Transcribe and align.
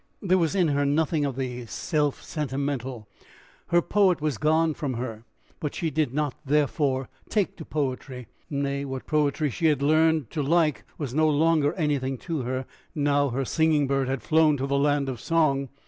There 0.19 0.39
was 0.39 0.55
in 0.55 0.69
her 0.69 0.83
nothing 0.83 1.25
of 1.25 1.35
the 1.35 1.67
self 1.67 2.23
sentimental. 2.23 3.07
Her 3.67 3.83
poet 3.83 4.19
was 4.19 4.39
gone 4.39 4.73
from 4.73 4.95
her, 4.95 5.25
but 5.59 5.75
she 5.75 5.91
did 5.91 6.11
not 6.11 6.33
therefore 6.43 7.07
take 7.29 7.55
to 7.57 7.65
poetry; 7.65 8.25
nay, 8.49 8.83
what 8.83 9.05
poetry 9.05 9.51
she 9.51 9.67
had 9.67 9.83
learned 9.83 10.31
to 10.31 10.41
like 10.41 10.85
was 10.97 11.13
no 11.13 11.29
longer 11.29 11.73
anything 11.73 12.17
to 12.17 12.41
her, 12.41 12.65
now 12.95 13.29
her 13.29 13.45
singing 13.45 13.85
bird 13.85 14.07
had 14.07 14.23
flown 14.23 14.57
to 14.57 14.65
the 14.65 14.75
land 14.79 15.07
of 15.07 15.21
song. 15.21 15.69